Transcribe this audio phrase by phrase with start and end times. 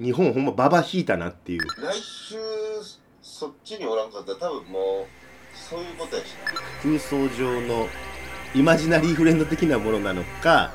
[0.00, 1.60] 日本ほんまババ引いたなっていう。
[1.60, 2.36] 来週
[3.20, 5.06] そっちにおらんかったら多分もう
[5.54, 6.60] そういうことやしな。
[6.82, 7.86] 空想上の
[8.54, 10.72] イマジナリーフレンド的なものなのか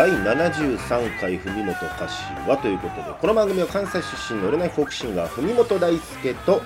[0.00, 6.62] 第73回文元柏ということでこの番組は関西出身の売れないフォークシンガー文元大輔と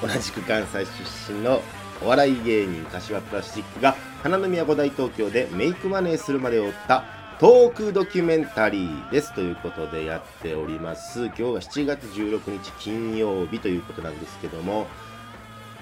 [0.00, 0.84] 同じく関西
[1.26, 1.60] 出身の
[2.00, 7.04] お笑い芸人柏プラスチックが花の都大東京でメイクマネーするまでを追った
[7.40, 14.86] トークドキュメンタリーですということでやっております今日は7月16日金曜日ということなんですけども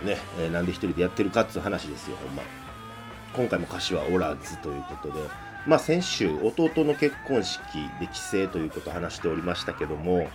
[0.03, 2.43] ね、えーなんで一人でやってるかっつう話ですよほんま
[3.35, 5.21] 今回も歌詞はおらずということで、
[5.67, 7.61] まあ、先週弟の結婚式
[7.99, 10.29] で帰省ということを話しておりましたけども、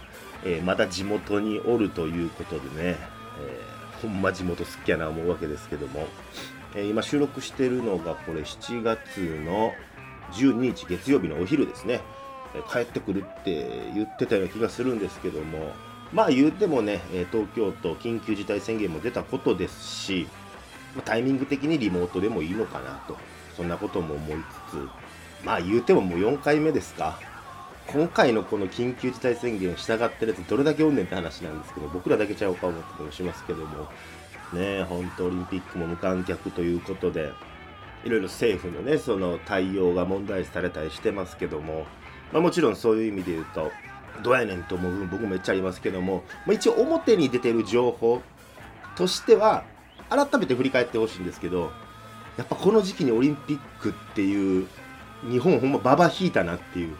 [0.43, 6.07] えーまだ地元におるということでね、えーほんま地元好きやな思うわけですけども、
[6.73, 9.71] えー今収録してるのがこれ7月の
[10.31, 12.01] 12日月曜日のお昼ですね、
[12.55, 15.73] え帰ってくるって言ってたような気がするんですけども
[16.11, 20.27] まあ言うてもね、東京都緊急事態宣言も出たことですし
[21.05, 23.15] タイミング的にリモートでもいいのかなと
[23.55, 24.37] そんなことも思い
[24.71, 24.89] つつ
[25.43, 27.19] まあ言うてももう4回目ですか。
[27.87, 33.87] 今回のこの緊急事態宣言を従ってるやつどれだけおんねんって話なんですけど僕らだけちゃうか思ったりもしますけども。
[34.53, 37.31] ねえ本当オリンピックも無観客ということで
[38.03, 41.85] いろいろ政府のねその対応が問題視されたりしてますけども、
[42.31, 43.71] まあ、もちろんそういう意味で言うと
[44.23, 48.21] どうやねんと思う分僕もめっちゃありますけども、まあ、一応表に出てる情報
[48.95, 49.63] としては
[50.09, 51.71] 改めて振り返ってほしいんですけど
[52.37, 54.67] やっぱこの時期にオリンピックっていう
[55.23, 56.95] 日本ほんまババ引いたなっていう。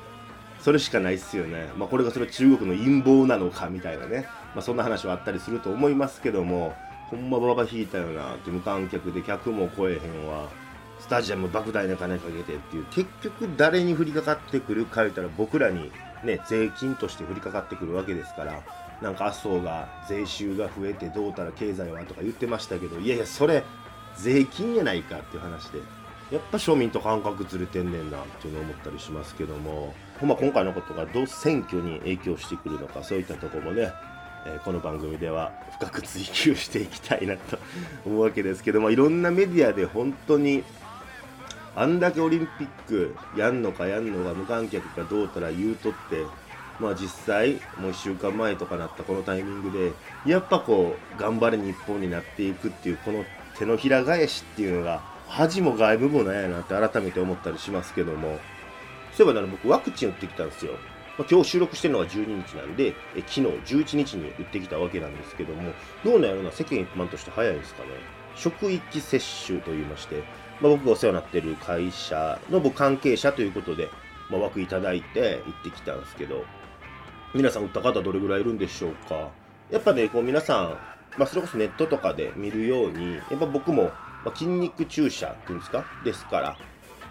[0.61, 6.75] それしかないっすよね、まあ、これがそれ中国の陰謀なのかみたいなね、まあ、そんな話はあったりすると思いますけども。
[7.09, 10.47] ほんまババ引いたよなって無観客で客も来えへんわ。
[10.99, 12.85] スタジアム莫大な金かけてっていう。
[12.91, 15.91] 結局誰に降りかかってくるか言ったら僕らに
[16.23, 18.61] ね税金として降りかかってくるわけですから。
[19.01, 23.63] なんか麻生が税収が増えてどうたら経済はとか言ってましたけどいやいやそれ
[24.17, 25.79] 税金やないかっていう話で。
[26.31, 33.91] やっぱ庶民と感覚ずれてんねんなっていうのを思ったりしますけどもほんま今回のことがどう選挙に影響してくるのかそういったとこもね、
[34.45, 37.57] えこの番組では 深く追求していきたいなと
[38.05, 40.63] 思うわけですけどもいろんなメディアで本当に
[41.75, 46.25] あんだけオリンピックやんのかやんのか無観客かどうたら言うとって
[46.79, 49.93] まあ実際もう1週間前とかなったこのタイミングで
[50.25, 53.25] やっぱこう頑張れ日本になっていくっていうこの
[53.57, 58.39] 手のひら返しっていうのが恥も外部もないなって改めて思ったりしますけども。
[59.13, 60.73] そういえばね僕ワクチン打ってきたんですよ、
[61.17, 65.73] まあ、今日収録してるのが12日なんでえ昨日11日に打ってきたわけなんですけども。
[66.03, 67.89] どうなんやろな世間一般として早いですかね。
[68.35, 70.23] 職域接種といいまして、
[70.61, 73.89] まあ、僕がお世話になってる会社の僕関係者ということで、
[74.29, 76.45] まあ、枠いただいて行ってきたんですけど。
[77.31, 79.29] 皆さん打った方どれぐらいいるんでしょうか。
[79.69, 80.77] やっぱねこう皆さん、
[81.17, 83.91] まあ、それこそネットとかで見るようにやっぱ僕も、
[84.25, 85.85] まあ、筋肉注射っていうんですか？
[86.03, 86.57] ですから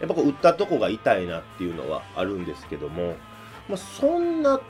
[0.01, 3.17] やっぱこう打ったとこが痛いなっていうのはあるんですけども、
[3.69, 4.61] まあ、そんな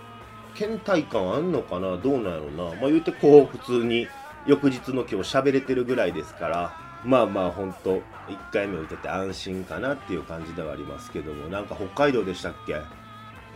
[0.54, 1.97] 倦怠感あんのかな？
[1.97, 4.09] どうなんやろな、まあ、言うてこう普通に
[4.47, 8.03] 翌日の今日喋れてるぐらいですからまあまあ本当1
[8.53, 12.81] 回目打てて安心かなっていう感じではありますけどもなんか北海道でしたっけ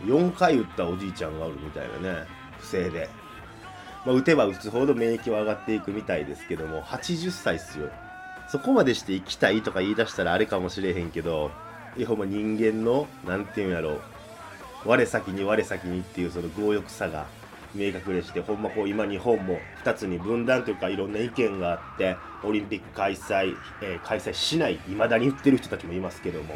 [0.05, 2.27] ？4回打ったおじいちゃんがおるみたいなね
[2.59, 3.09] 不正で、
[4.05, 7.89] まあ、打てば打つほど免疫は上がっていくみたいですけども80歳っすよ。
[8.53, 11.49] そこまでして生きたいとか言い出したらあれかもしれへんけど
[11.97, 14.01] いやほんま人間のなんていうんやろう
[14.85, 17.25] 我先に我先にっていうその強欲さが
[17.73, 26.53] 明確でしてほんまこう今日本も2つに分断というかいろんな意見があってオリンピック開催、えー開催しない未だに言ってる人たちもいますけども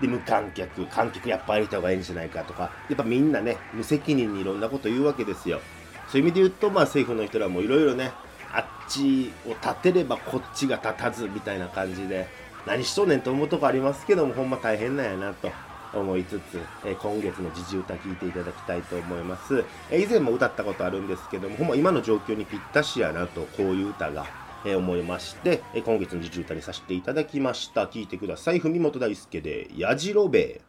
[0.00, 5.60] で無観客観客やっぱ入れた方がいいんじゃないかとかやっぱみんなね無責任にいろんなこと言うわけですよ。
[6.08, 8.12] そういう意味で言うとまあ政府の人らもいろいろね
[8.56, 12.26] あっちを立てればこっちが立たずみたいな感じで
[12.66, 15.50] 何しとんねんと思うとこありますけどもほんま大変なんやなと
[15.92, 24.26] 思いつつ、えー今月の時事歌聴いていただきたいと思います、えー以前も歌ったことあるんですけどもほんま今の状況にぴったしやなとこういう歌が、
[24.64, 27.82] えー思いまして、え今月の時事歌にさせていただきました。
[27.86, 28.58] 聴いてください。
[28.58, 30.60] 文本大輔で「やじろべえ」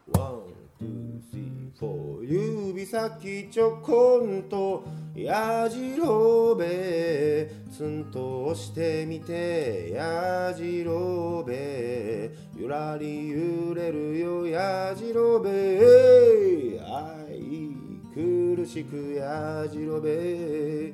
[2.93, 4.83] ワン、ツー、スリー、フォー指先ちょこんと
[5.15, 17.71] やじろべつんと押してみてやじろべゆらり揺れるよやじろべ愛
[18.13, 20.91] くるしくやじろべ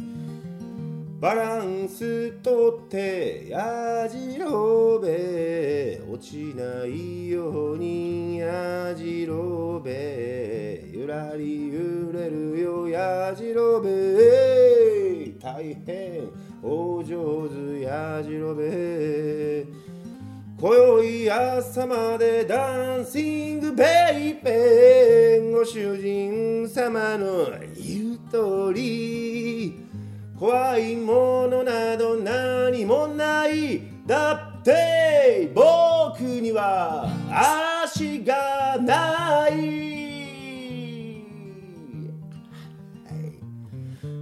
[1.23, 16.29] バランスとってやじろべ落ちないようにやじろべゆらり揺れるよやじろべ大変
[16.61, 19.65] お上手やじろべ
[20.59, 29.92] 今宵朝までダンシングベイベーご主人様の言う通り。
[30.43, 37.07] 怖いものなど何もないだって僕には
[37.85, 40.03] 足がない。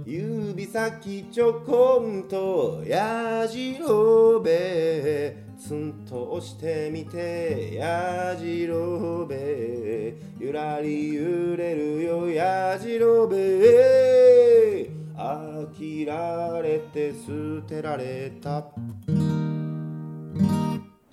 [0.06, 5.42] 指先ちょこんとやじろべ。
[5.58, 10.14] ツンと押してみてやじろべ。
[10.38, 14.91] ゆらり揺れるよやじろべ。
[15.22, 18.62] 飽きられて捨てられた。
[18.62, 18.74] と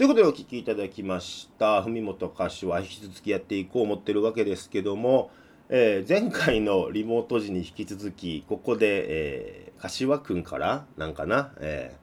[0.04, 1.84] いうことでお聴きいただきました。
[1.84, 5.30] 文元歌手は引き続きやっていこう思ってるわけですけども、
[5.70, 12.00] えー前回のリモート時に引き続きここで、えー柏くんからなんかな、えー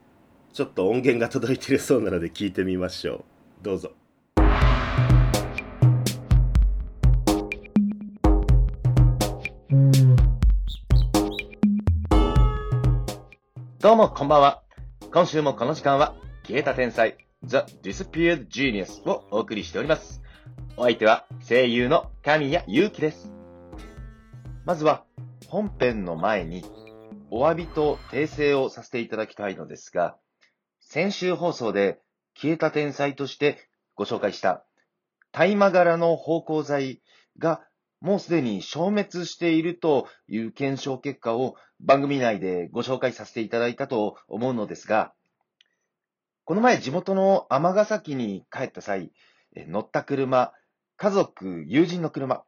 [0.54, 3.24] ちょっと音源が届いてるそうなので聞いてみましょ
[3.60, 3.64] う。
[3.64, 3.90] どうぞ。
[13.96, 14.62] うもこんばんは。
[15.10, 16.14] 今週もこの時間は、
[16.46, 20.20] 消えた天才、The Disappeared Genius をお送りしております。
[20.76, 23.32] お相手は声優の神谷祐希です。
[24.66, 25.06] まずは、
[25.48, 26.62] 本編の前に、
[27.30, 30.18] お詫びと訂正をさせていただきたいのですが、
[30.78, 31.98] 先週放送で
[32.34, 34.62] 消えた天才としてご紹介した
[35.32, 37.00] 大麻柄の芳香剤
[37.38, 37.62] が
[38.06, 45.12] もうすでに消滅しているという検証結果を番組内でご紹介させていただいたと思うのですが、
[46.44, 49.10] この前地元の尼崎に帰った際、
[49.56, 50.52] 乗った車、
[50.96, 52.44] 家族、友人の車、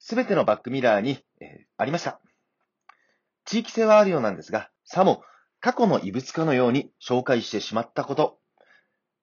[0.00, 2.20] すべてのバックミラーに、えありました。
[3.44, 5.22] 地域性はあるようなんですが、さも
[5.60, 8.40] 過去の異物化のように紹介してしまったこと、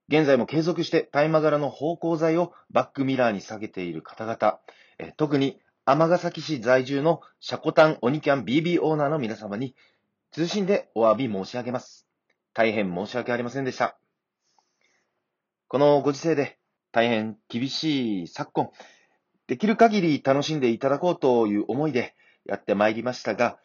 [0.08, 4.60] 現在も継続して大麻柄の芳香剤をバックミラーに下げている方々、
[4.98, 9.76] え特に尼崎市在住のシャコタンオニキャン BB オーナーの皆様に、
[10.32, 12.08] 通信でお詫び申し上げます。
[12.54, 13.98] 大変申し訳ありませんでした。
[15.68, 16.58] このご時世で
[16.94, 18.70] 大変厳しい昨今、
[19.48, 22.16] できる限り楽しんでいただこうという思いで
[22.46, 23.60] やってまいりましたが、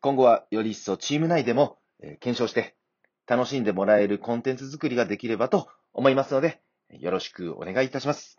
[0.00, 1.78] 今後はより一層チーム内でも
[2.20, 2.76] 検証して
[3.26, 6.60] 楽しんでもらえるコンテンツ作りができればと思いますので、
[7.00, 8.38] よろしくお願いいたします。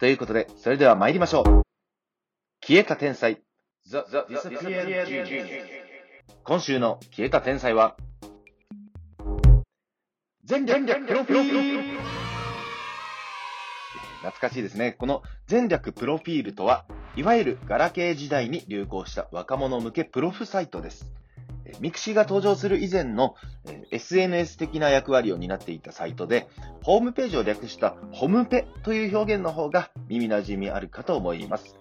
[0.00, 1.44] ということで、それでは参りましょう。
[2.66, 3.42] 消えた天才。
[6.42, 7.96] 今週の消えた天才は、
[10.42, 12.00] 前略プロフィール
[14.22, 14.92] 懐かしいですね。
[14.92, 21.12] この前略プロフィールとは、いわゆるガラケー時代に流行した若者向けプロフサイトです。
[21.74, 23.34] えミクシーが登場する以前の
[23.90, 26.48] SNS 的な役割を担っていたサイトで、
[26.82, 31.76] ホームページを略したホムペという表現の方が耳馴染みあるかと思います。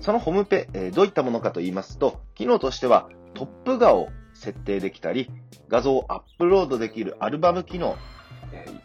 [0.00, 5.30] そのホムペ、どういったものかと言いますと、機能としてはトップ画を設定できたり、
[5.68, 7.96] 画像をアップロードできるアルバム機能、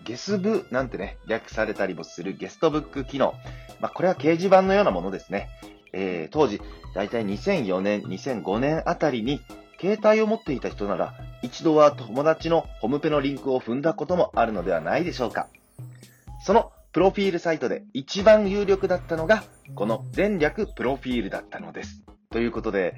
[0.03, 3.33] ゲスブなんてね、略されたりもするゲストブック機能。
[3.79, 5.49] まあ、これは掲示板のようなものですね。
[5.93, 6.59] えー当時、
[6.95, 9.41] だいたい2004年、2005年あたりに、
[9.83, 15.49] 携帯を持っていた人なら、一度は友達のホームペのリンクを踏んだこともあるのではないでしょうか。
[16.45, 19.43] そのプロフィールサイトで一番有力だったのが、
[19.75, 22.01] この全略プロフィールだったのです。
[22.29, 22.95] ということで、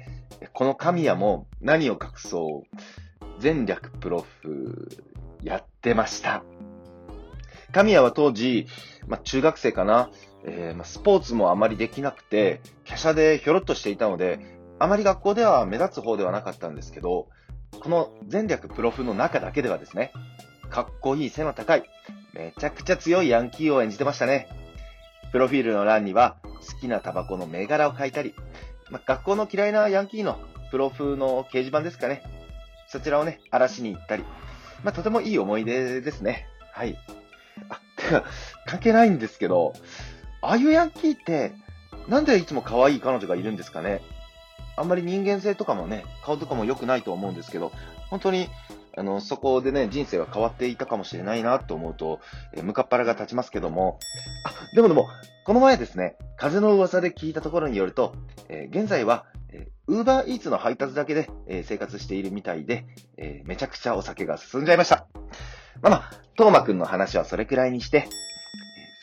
[0.52, 2.76] この神谷も何を隠そう、
[3.40, 4.88] 全略プロフ
[5.42, 6.44] やってました。
[7.72, 8.68] 神谷は当時、
[9.08, 10.10] ま、中学生かな、
[10.44, 17.28] えーま、スポーツもあまりできなくて、華奢でひょろっとしていたので、あまり学校では目立つ方ではなかったんですけど、
[17.80, 20.12] この全略プロフの中だけではですね、
[20.68, 21.84] かっこいい背の高い、
[22.34, 24.48] めちゃくちゃ強いヤンキーを演じてましたね。
[25.32, 28.34] プロフィールの欄には好きなタバコの銘柄を書いたり、
[28.90, 30.38] ま、学校の嫌いなヤンキーの
[30.70, 32.22] プロフの掲示板ですかね。
[32.88, 34.24] そちらをね、荒らしに行ったり、
[34.84, 36.46] まあ、とてもいい思い出ですね。
[36.72, 36.98] はい。
[37.68, 38.24] あ、てか、
[38.66, 39.72] 関係ないんですけど、
[40.42, 41.52] ああいうヤンキーって、
[42.08, 44.00] なんでいつも可愛い彼女がいるんですかね
[44.76, 47.72] あんまり人間性とかもね、顔とかも良くないと思うんですけど、
[48.10, 48.48] 本当に、
[48.96, 52.20] あの、そこでね、人生が変わっていたかもしれないなと思うと、
[52.54, 53.98] えー、向かっ腹が立ちますけども、
[54.44, 55.06] あ、でもでも、
[55.44, 58.14] この前ですね、風の噂で聞いたところによると、
[58.48, 65.06] えー、現在は、え、ウーバーイーツの配達だけで、えー、生活しているみたいで、えー、めちゃくちゃお酒が進んじゃいました。
[65.82, 68.08] まあまあ、トーマくんの話はそれくらいにして、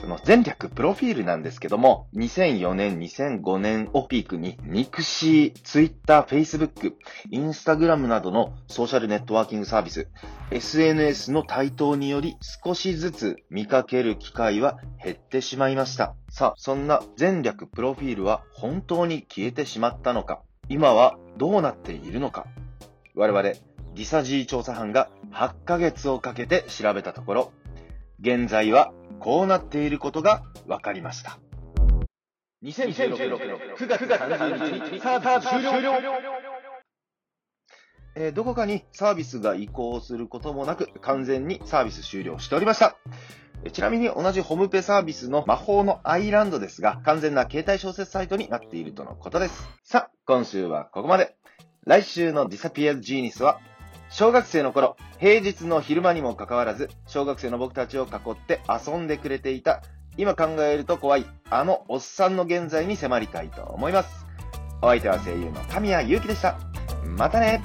[0.03, 6.97] その前略プロフィールなんですけども、2004年、2005年をピークに、ミクシー、ツイッター、フェイスブック、
[7.31, 10.09] インスタグラムなどのソーシャルネットワーキングサービス、
[10.51, 16.15] SNS の台頭により少しずつ見かける機会は減ってしまいました。
[16.29, 22.45] さあ、そんな前略プロフィールは本当に消えてしまったのか今はどうなっているのか
[23.15, 23.53] 我々、
[23.93, 27.51] リサジー調査班が8ヶ月をかけて調べたところ、
[28.19, 31.39] 現在はこうなっていることが分かりました。
[32.63, 33.29] 2016年
[33.75, 35.93] 9月30日にサービス終了
[38.15, 42.95] えー、どこかにサービスが移行することもなく、完全にサービス終了しておりました。
[43.71, 49.67] ちなみに同じホームペサービスの魔法のアイランドですが、完全な携帯小説サイトになっているとのことです。
[49.83, 51.35] さあ、今週はここまで。
[51.85, 53.59] 来週の Disappeared Genius は
[54.15, 59.81] 小学生の頃、平日の昼間にもかかわらず、小学生の僕たちを囲って遊んでくれていた、
[60.17, 64.27] 今考えると怖い、あのおっさんの現在に迫りたいと思います。
[64.83, 66.59] お相手は声優の神谷祐希でした。
[67.17, 67.63] またね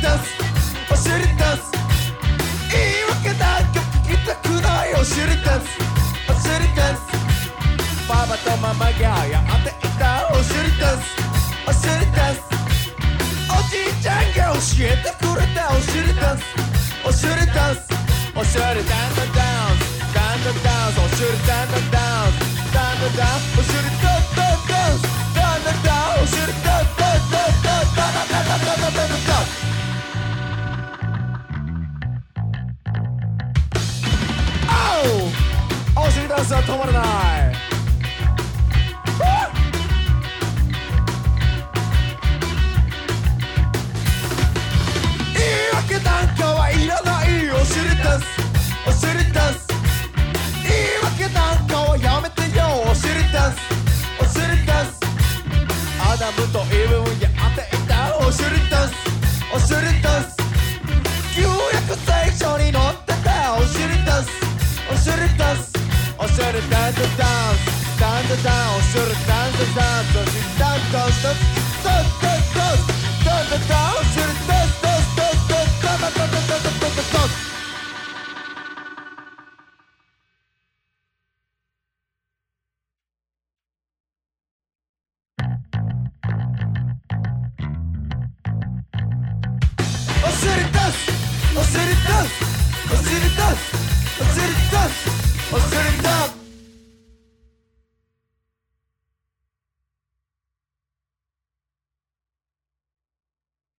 [0.00, 0.32] 出す
[0.90, 1.70] お尻出す
[2.72, 5.76] 言い訳なんか聞きたくないお尻出す
[6.26, 7.04] お尻出す
[8.08, 11.20] パパとママがやっていたお尻出す
[11.68, 12.48] お尻出す
[13.52, 16.48] おじいちゃんが教えてくれたお尻出す
[17.04, 17.92] お尻出す
[18.34, 24.09] お尻ダンダンダンスダンダンダンスお尻ダンダンダンスダンダンダンスお尻ダン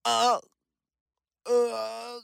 [0.04, 0.42] あ、
[1.46, 2.22] うわ、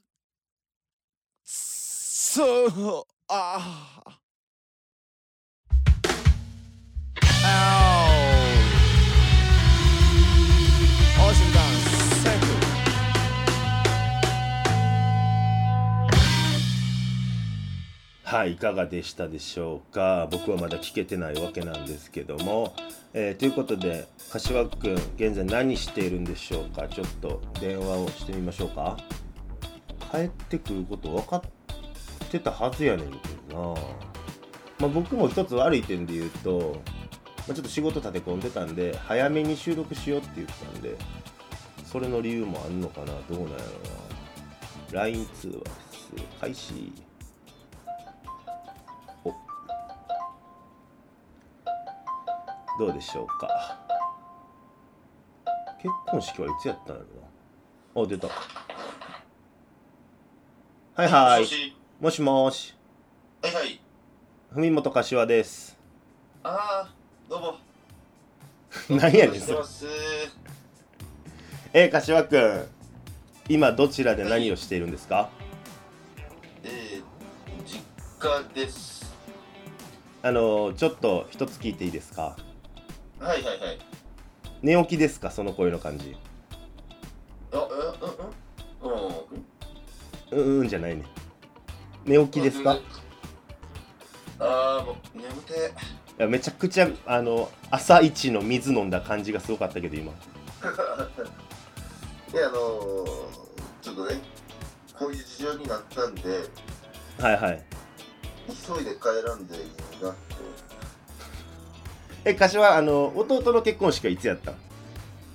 [1.44, 3.97] そう、ああ。
[18.30, 20.28] はい、いかがでしたでしょうか？
[20.30, 22.76] 僕はまだ聞けてないわけなんですけども、
[23.14, 26.90] えー、ということで柏くん現在何しているんでしょうか？
[26.90, 28.98] ちょっと電話をしてみましょうか。
[30.12, 31.42] 帰ってくること分かっ
[32.30, 33.18] てたはずやねんけ
[33.50, 33.82] どな。
[34.80, 36.82] まあ、僕も一つ悪い点で言うと、
[37.48, 40.98] まあ、ちょっと仕事立て込んでたんで早めに収録しようって言ったんで
[41.86, 43.06] それの理由もあんのかな？
[43.34, 43.56] どうなんや
[44.92, 46.12] ろな？LINE 通話です。
[46.42, 46.92] 開始
[52.80, 53.48] どうでしょうか？
[55.82, 58.04] 結婚式はいつやったんやろな？
[58.04, 58.28] あ出た。
[61.02, 61.48] はいはい。
[62.00, 62.76] もしもし。
[63.42, 63.80] はいはい。
[64.52, 65.78] 文本柏です。
[66.44, 66.94] ああ
[67.30, 67.56] どうも。
[69.02, 69.58] 何やねんそれ。
[71.74, 72.68] えー、柏くん。
[73.50, 75.30] 今どちらで何をしているんですか、はい、
[76.66, 77.04] えー、
[77.66, 77.82] 実
[78.20, 79.16] 家です。
[80.22, 82.36] あのちょっと一つ聞いていいですか？
[83.20, 83.80] はいはいはい。
[84.62, 85.32] 寝起きですか？
[85.32, 86.16] その声の感じ。
[87.52, 87.58] あえ
[88.86, 89.00] うんうん。
[90.32, 90.40] うん。
[90.40, 91.04] うんうんじゃないね。
[92.06, 92.78] 寝起きですか？
[94.40, 95.74] ああもう眠て。
[96.20, 100.12] いやめちゃくちゃあの朝一の水飲んだ感じがすごかったけど今。
[102.32, 103.06] であのー、
[103.82, 104.20] ちょっとね
[104.98, 106.30] こういう事情になったんで。
[107.20, 107.64] はいはい。
[108.48, 109.60] 急いで帰らんでい
[112.30, 114.56] え柏あの弟の結婚式はいつやったん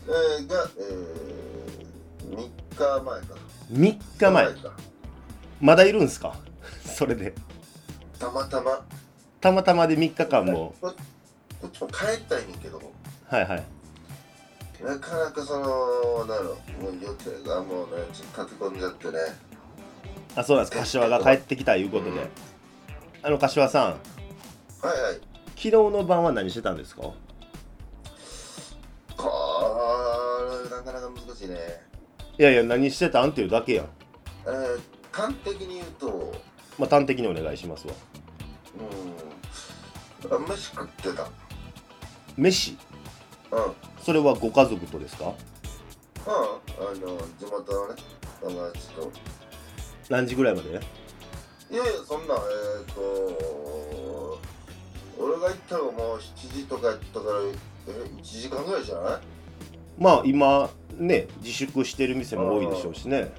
[0.09, 3.27] えー、が、えー、3日前か
[3.73, 4.47] 3日前。
[4.55, 4.73] か。
[5.61, 6.35] まだいるんすか？
[6.85, 7.33] それで。
[8.19, 8.85] たまたま。
[9.41, 10.75] たまたまで3日間も。
[10.83, 10.93] こ
[11.63, 12.81] こっちも帰ったいねんけど。
[13.29, 13.65] はいはい。
[14.83, 19.19] なかなかそのなんだろうもう予定がもうねちょっと立て込んじゃってね。
[20.37, 20.79] あそうなんです。
[20.79, 22.29] 柏が帰ってきたいうことで、うん。
[23.23, 23.85] あの柏さん。
[24.87, 25.32] はいはい
[25.63, 27.03] 昨日の晩は何してたんですか？
[27.03, 27.15] こ
[30.65, 31.57] れなかなか難しいね。
[32.37, 33.87] いやいや何してたんっていうだけやん。
[34.45, 34.81] えー、
[35.13, 36.35] 端的に言うと。
[36.81, 37.95] まあ端的にお願いしますわ。
[40.27, 40.35] うん。
[40.35, 41.29] あ飯食ってた。
[42.37, 42.77] 飯？
[43.53, 43.59] うん。
[43.65, 45.33] うんそれはご家族とですか？
[46.27, 46.31] あ
[46.97, 48.03] の地元のね
[48.41, 49.13] 友達と。
[50.09, 50.71] 何時ぐらいまで？
[50.71, 50.81] いや
[51.85, 52.39] いやそんなえ
[52.83, 53.01] っ、と
[55.23, 57.33] 俺が行ったのもう7時とかやったから
[57.89, 59.21] え1時間ぐらいじゃない？
[59.99, 63.33] まあ今ね自粛してる店も多いでしょうしね。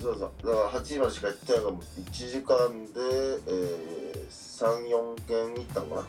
[0.00, 0.30] そうそう。
[0.46, 3.00] だから8時までしか行ってないから1時間で、
[3.48, 6.06] えー、34軒行ったのか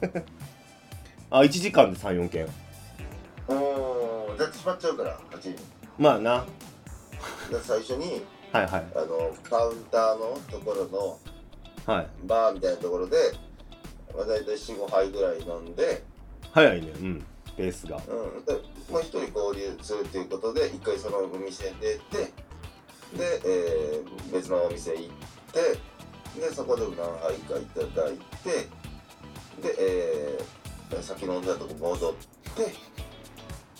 [1.30, 2.52] あ1時間で34件な
[3.48, 3.54] う
[4.34, 4.36] ん。
[4.36, 5.56] じゃあ閉まっちゃうから8時に。
[5.98, 6.44] まあな。
[7.50, 8.84] で最初にはいはい。
[8.94, 11.18] あのカウンターのところの
[11.86, 12.06] はい。
[12.24, 13.16] バーみたいなところで、
[14.20, 16.02] まあ、大体45杯ぐらい飲んで。
[16.52, 16.92] 早いね。
[17.00, 17.24] うん。
[17.56, 17.96] ペースが。
[17.96, 18.00] う
[18.40, 18.52] ん、で
[18.90, 22.16] もう一人合流するということで一回そのお店出て
[23.16, 25.04] で、えー別のお店行っ
[25.52, 27.64] てでそこで何杯かい
[27.94, 28.50] ただいて
[29.62, 32.74] で、えー先飲んだとこ戻って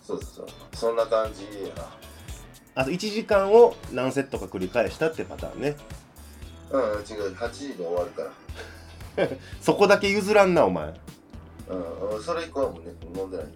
[0.04, 0.46] そうそうそう。
[0.76, 1.88] そんな感じやな。
[2.76, 5.76] あと1時間を何セットか繰り返したってパターンね。
[6.70, 7.34] うん違う。
[7.34, 8.30] 8時で終わるから
[9.60, 10.94] そこだけ譲らんなお前。
[11.68, 13.46] うんうんそれ以降はもうね飲んでない、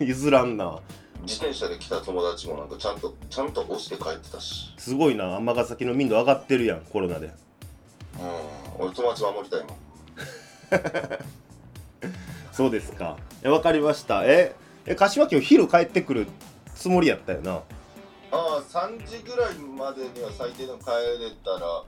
[0.00, 0.78] うん、譲らんな。
[1.22, 4.72] 自転車で来た友達もなんかちゃんとちゃんと押して帰ってたし。
[4.76, 5.36] すごいな。
[5.36, 7.26] 尼崎の民度上がってるやんコロナで。
[7.26, 7.32] うん
[8.78, 9.76] 俺友達守りたいもん。
[12.52, 13.16] そうですか。
[13.42, 14.24] えわかりました。
[14.24, 14.54] え
[14.86, 16.26] え柏今日昼帰ってくる
[16.74, 17.52] つもりやったよな？
[17.52, 17.62] あ
[18.32, 20.86] あ3時ぐらいまでには最低でも帰
[21.20, 21.82] れたら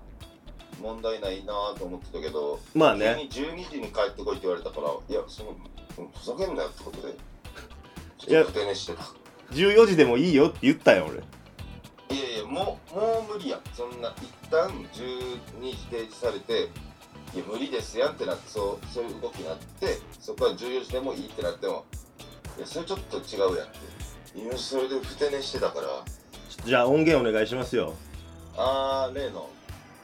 [0.81, 3.29] 問題ないなと思ってたけど、まあね。
[3.31, 5.57] 急に12時に帰ってこいって言われたからいやその
[6.15, 7.09] ふざけんなよってことで
[8.31, 9.03] いやちょっと不定寝してた。
[9.53, 11.19] 14時でもいいよって言ったよ俺。
[12.17, 13.57] いやいやもうもう無理や。
[13.57, 15.39] んそんな一旦12
[15.71, 16.69] 時提示されて
[17.35, 21.85] いや無理ですやんってなってそうそういう動きになってそこから14時でもいいってなっても
[22.57, 23.79] いやそれちょっと違うやんって。
[24.35, 26.05] 今それで不定寝してたから。
[26.65, 27.95] じゃあ音源お願いしますよ。
[28.57, 29.49] ああ例の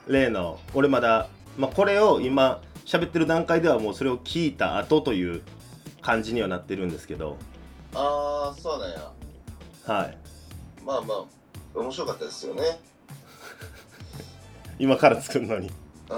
[0.07, 5.42] 例の俺まだ、まあ、これを今喋ってる段階ではもうそれを聞いた後という
[6.03, 7.37] 感じにはなってるんですけど。
[7.95, 9.12] ああそうなんや。
[9.87, 10.19] はい。
[10.85, 11.25] まあまあ
[11.79, 12.62] 面白かったですよね。
[14.79, 15.71] 今から作るのに。
[16.11, 16.14] う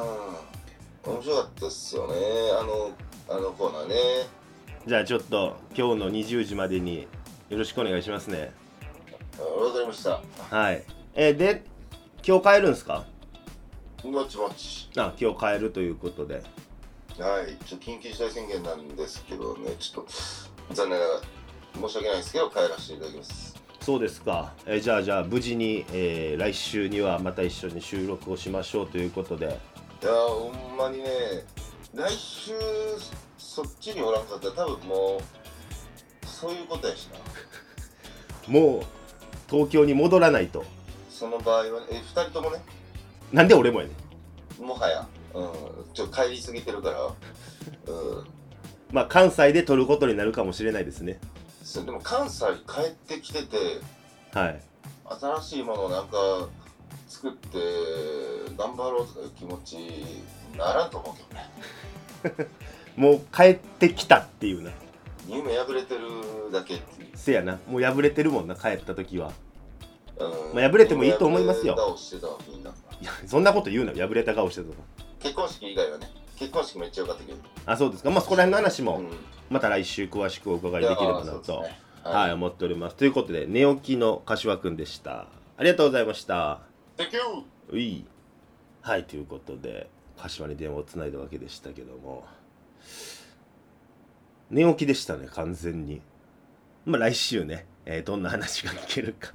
[1.11, 1.13] ん。
[1.15, 2.15] 面白かったですよね。
[2.61, 2.91] あの
[3.37, 3.95] あのコーナーね。
[4.87, 7.07] じゃあちょっと今日の20時までに
[7.49, 8.53] よろしくお願いしますね。
[9.39, 10.21] あわかりました。
[10.55, 10.83] はい。
[11.15, 11.65] えーで
[12.27, 13.05] 今日帰るんすか？
[14.05, 14.89] もちもち。
[14.97, 16.43] あ今日帰るということで。
[17.19, 19.73] はいちょっと緊急事態宣言なんですけどね。
[19.79, 21.21] ちょっと残念ながら
[21.89, 23.57] 申し訳ないですけど帰らせていただきます。
[23.81, 29.47] そうですか、えーじゃあじゃあ無事に、えー来週にはまた一緒に収録をしましょうということで。
[29.47, 29.49] い
[30.07, 31.05] やーほんまにね
[31.95, 32.53] 来週
[33.37, 35.21] そっちにおらんかったら多分も
[36.23, 37.19] うそういうことやしな。
[38.47, 38.83] もう
[39.51, 40.65] 東京に戻らないと。
[41.11, 42.63] その場合はねえ2人ともね
[43.33, 43.93] なんで俺もやね
[44.61, 44.63] ん。
[44.65, 45.07] もはや。
[45.35, 45.45] うん。
[45.93, 47.03] ちょっと帰りすぎてるから。
[47.05, 47.11] う
[48.23, 48.27] ん。
[48.91, 51.21] まあ関西で撮ることになるかもしれないですね。
[51.63, 53.57] そうでも関西帰ってきてて
[54.33, 54.61] はい。
[55.21, 56.17] 新しいものをなんか
[57.09, 57.59] 作って
[58.57, 59.77] 頑張ろうとかいう気持ち
[60.57, 62.49] ならんと思うけどね。
[62.97, 64.71] もう帰ってきたっていうな。
[65.29, 66.81] 夢破れてるだけ
[67.15, 67.59] せやな。
[67.69, 69.29] もう破れてるもんな帰った時は。
[69.29, 69.48] うん
[70.55, 71.75] まあ破れてもいいと思いますよ。
[73.01, 73.93] いやそんなこと言うな。
[73.93, 74.69] 破れた顔してた
[75.21, 76.11] 結婚式以外はね。
[76.37, 78.11] 結婚式めっちゃ良かったけど、あそうですか。
[78.11, 79.09] まあそこら辺の話もうん。
[79.51, 81.79] また来週詳しくお伺いできればなと、いやーそうですね。
[82.05, 82.97] はい、思っております。
[82.97, 85.27] ということで寝起きの柏くんでした。
[85.57, 86.61] ありがとうございました。
[86.97, 87.45] Thank you!
[87.71, 88.05] うい。
[88.83, 92.25] はいということで柏に電話をつないだわけでしたけども。
[94.51, 96.01] 寝起きでしたね完全に。
[96.87, 99.33] まあ来週ね、えーどんな話が聞けるか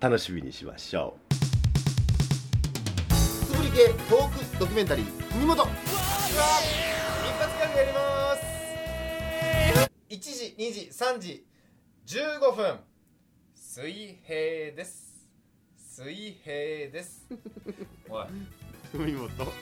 [0.00, 1.34] 楽しみにしましょう。
[3.14, 8.42] つぶり系トークドキュメンタリー文元一発ギャグやります。
[10.08, 11.46] 1時2時3時
[12.06, 12.76] 15分。
[13.56, 13.92] 水
[14.24, 14.36] 平
[14.76, 15.28] です。
[15.76, 16.54] 水平
[16.92, 17.26] です。
[18.08, 18.26] おい。
[18.92, 19.52] 文元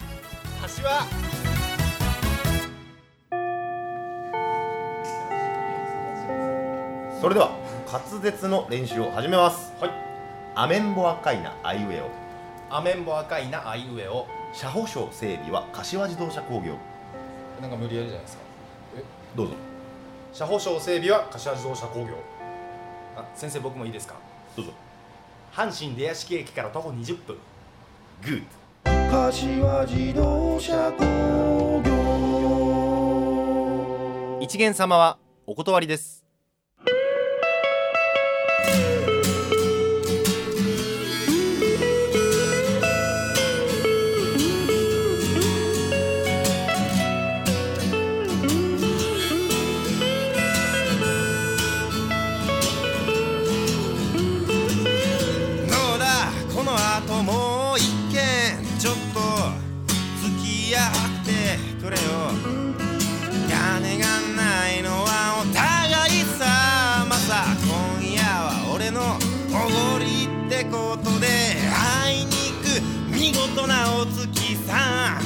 [0.60, 0.90] 柏
[7.22, 7.50] それでは
[7.90, 9.72] 滑舌の練習を始めます。
[9.80, 10.15] はい
[10.58, 12.08] アメンボ赤いなあいうえお。
[12.74, 16.76] アメンボ赤いなあいうえを車保証整備は柏自動車工業。
[17.60, 18.42] なんか無理やりじゃないですか。
[19.36, 19.54] どうぞ。
[20.32, 22.14] 車保証整備は柏自動車工業。
[23.16, 24.14] あ先生僕もいいですか？
[24.56, 24.72] どうぞ。
[25.54, 27.36] 阪神出屋敷駅から徒歩20分。
[28.24, 28.42] グッ
[29.10, 31.92] 柏自動車工業。
[34.40, 36.25] 一元様はお断りです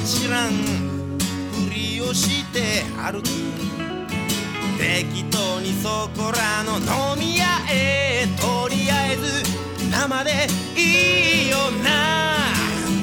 [0.03, 0.51] 知らん
[1.51, 3.27] ふりをして歩く
[4.79, 9.43] 適当にそこらの飲み屋へとりあえず
[9.91, 12.35] 生でいいよな。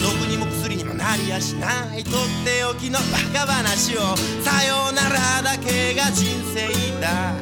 [0.01, 2.13] 毒にも薬にもなりやしないとっ
[2.45, 6.67] ておきのバカ話をさよならだけが人生
[7.01, 7.35] だ。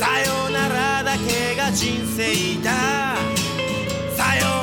[0.00, 2.72] さよならだけが人生だ。
[4.16, 4.61] さよなら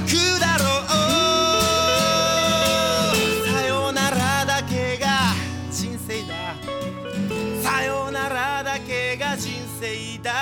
[0.00, 0.86] くだろう。
[3.46, 5.34] さよならだけが
[5.70, 6.54] 人生だ。
[7.62, 10.32] さよならだけが人生だ。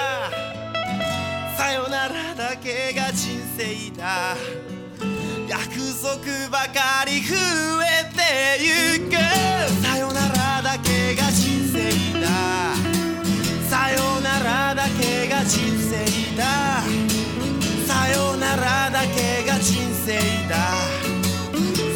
[1.56, 4.36] さよならだけが人生だ。
[5.48, 5.62] 約
[6.02, 6.18] 束
[6.50, 7.34] ばかり増
[7.82, 8.18] えて
[8.60, 9.12] ゆく。
[9.86, 11.90] さよならだけが人生
[12.20, 12.26] だ。
[13.70, 16.04] さよならだけが人生
[16.36, 16.82] だ。
[17.86, 19.23] さよならだけ
[20.04, 20.56] が人生だ。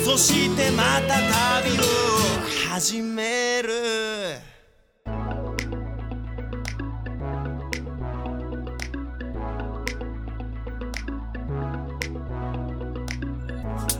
[0.05, 1.14] そしてまた
[1.62, 1.83] 旅を
[2.71, 3.68] 始める。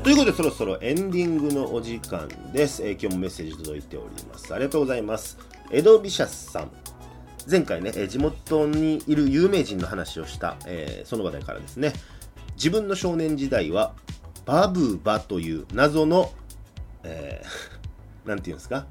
[0.03, 4.55] ということでそろそろエンディングのお時間です、えー今日もメッセージ届いております。
[4.55, 5.37] ありがとうございます。
[5.71, 6.71] エドビシャスさん。
[7.51, 11.93] 前回ね、えー地元にいる有名人の話をした、えーその話題からですね。
[12.59, 13.95] 自分の少年時代は
[14.45, 16.33] バブーバという謎の、
[17.05, 17.79] えー
[18.29, 18.85] なんていうんですか？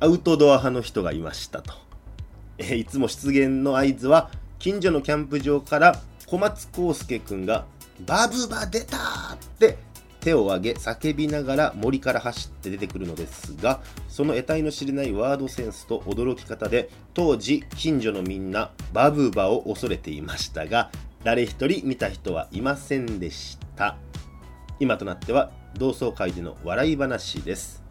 [0.00, 1.72] アウトドア派の人がいましたと、
[2.58, 7.64] えーいつも出現の合図は近所のキャンプ場から小松康介くんが
[8.04, 8.96] 「バブバ出た!」
[9.34, 9.76] って
[10.20, 20.90] 手を挙げ叫びながら森から走って出てくるのですがその得体の知れないワードセンスと驚き方で当時近所のみんなバブーバを恐れていましたが
[21.24, 23.96] 誰一人見た人はいませんでした。
[24.78, 27.82] 今となっては同窓会での笑い話です。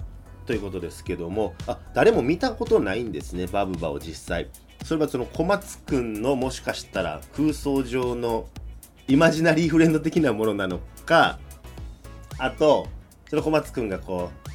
[0.45, 4.49] ということですけどもあ誰も見たことないんですねバブバを実際。
[4.83, 8.45] それはその小松くんのもしかしたら空想上の
[9.07, 11.39] イマジナリーフレンド的なものなのか
[12.37, 12.87] あと
[13.29, 14.49] その小松くんがこう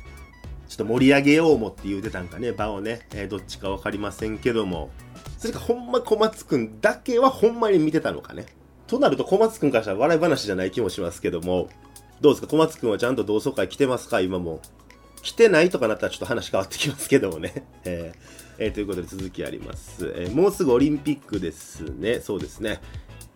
[0.68, 4.90] ちょっと盛り上げよう思って言うてたんかね場をね、えーどっちか分かりませんけども。
[5.38, 8.46] それかほんま小松くんだけはほんまに見てたのかね。
[8.88, 11.68] となると小松くんからしたら笑い話じゃない気もしますけども
[12.20, 12.48] どうですか？
[12.48, 14.20] 小松くんはちゃんと同窓会来てますか？
[14.20, 14.60] 今も
[15.22, 17.64] 来てないとかなったらちょっと話変わってきますけどもね。
[17.84, 22.20] えーえーということで続きあります、えーもうすぐオリンピックですね。
[22.20, 22.80] そうですね。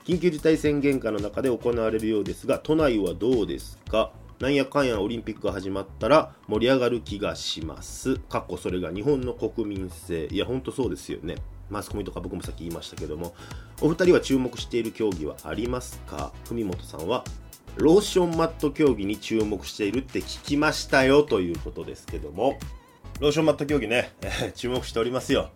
[0.05, 4.11] 緊急事態宣言下の中で行われるようですが、都内はどうですか？
[4.41, 8.17] なんやかんやオリンピックが始まったら盛り上がる気がします。
[8.17, 10.27] かっこそれが日本の国民性。
[10.33, 11.37] いや、ほんとそうですよね。
[11.73, 13.35] マスコミとか僕もさっき言いましたけども、
[13.81, 16.33] お二人は注目している競技はありますか？
[16.45, 17.25] 文本さんは
[17.77, 22.59] ローションマット競技に注目しているって聞きましたよということですけども、
[23.19, 24.13] ローションマット競技ね、
[24.55, 25.51] 注目しておりますよ。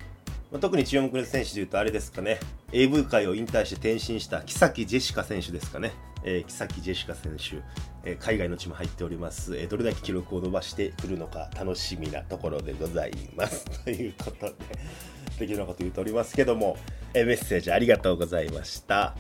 [0.51, 2.39] ま特に注目の選手でいうとあれですかね、
[2.73, 5.93] AV 界を引退して転身した木崎ジェシカ選手ですかね。
[6.25, 7.63] えー木崎ジェシカ選手、
[8.09, 13.65] えー海外の地も入っております、えーどれだけ記録を伸ばしてくるのか楽しみなところでございます。
[13.85, 14.55] ということで、
[15.37, 16.77] 適当なこと言うとおりますけども、
[17.15, 19.15] えメッセージありがとうございました。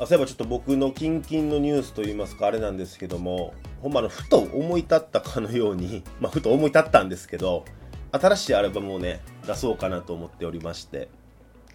[0.00, 3.52] あそういえばちょっと僕の近々のニュースといいますかあれなんですけども
[3.82, 7.64] ほんまのふと思い立ったかのように、 まあ、ふと思い立ったんですけど
[8.12, 11.08] 新しいアルバムをね出そうかなと思っておりまして、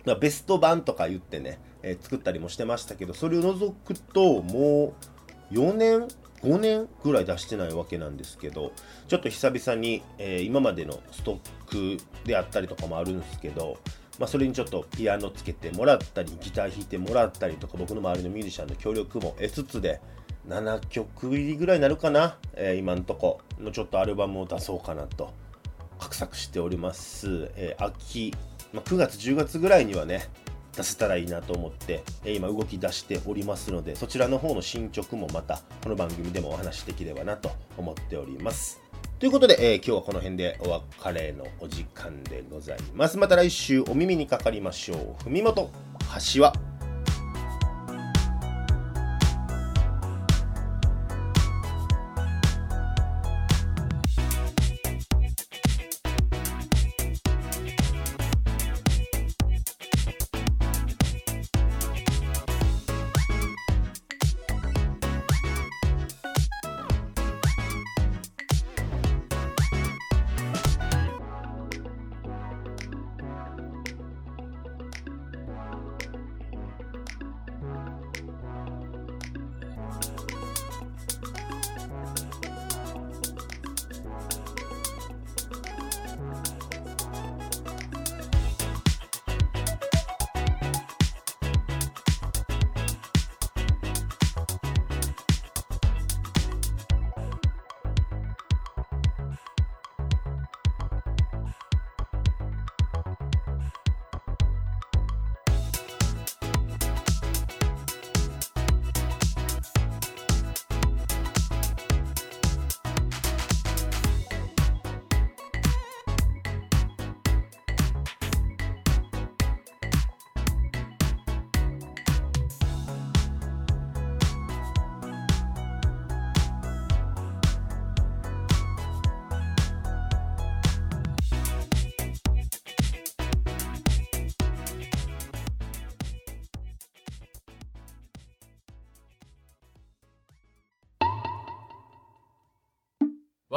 [0.06, 4.94] まあ、ベスト版とか言ってね、えー作ったりもしてましたけどそれを除くとも
[5.52, 6.08] う4年
[6.46, 8.72] 5年ぐらい出してないわけなんですけど
[9.08, 13.78] ちょっと久々に、えー今までのストックであったりとかもあるんですけど
[14.20, 20.00] まあ、それにちょっとピアノつけてもらったりギター弾いてもらったりとか僕の周りのミュージシャンの協力も得つつで
[20.48, 25.34] 7曲入りぐらいになるかな、えー今んとこのちょっとアルバムを出そうかなと
[26.00, 28.34] 画策しております、えー秋、
[28.72, 30.30] まあ、9月10月ぐらいにはね
[30.76, 38.82] 出せたらいいなと思って、え今動き出しておりますのでそちらの方の進捗もまたこの番組でもお話しできればなと思っております
[39.20, 43.18] ということで、えー今日はこの辺でお別れのお時間でございます。
[43.18, 45.30] また来週お耳にかかりましょう。
[45.30, 45.72] 文元
[46.36, 46.54] 橋は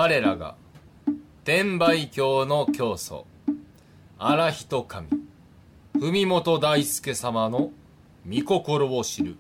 [0.01, 0.55] 我らが
[1.43, 3.27] 天売教の教祖
[4.17, 5.09] 荒人神
[5.95, 7.73] 文本大輔様の
[8.25, 9.37] 御心を知る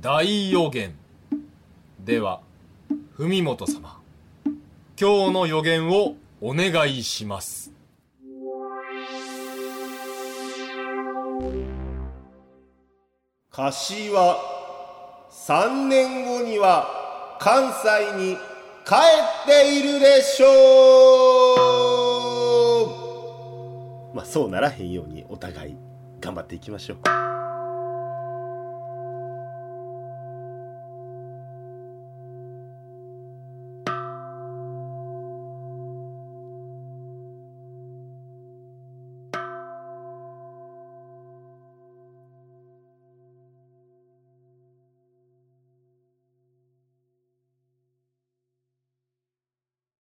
[0.00, 0.96] 大予言
[2.00, 2.40] では
[3.16, 4.00] 文本様
[5.00, 7.70] 今日の予言をお願いします。
[13.52, 14.36] 柏
[15.30, 18.49] 3年後には関西に
[18.86, 20.46] 帰っているでしょ
[24.12, 24.14] う。
[24.14, 25.76] まあそうならへんようにお互い
[26.20, 27.29] 頑張っていきましょう。